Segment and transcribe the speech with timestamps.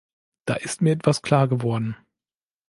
[0.45, 1.95] Da ist mir etwas klar geworden.